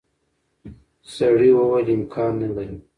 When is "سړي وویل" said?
1.15-1.87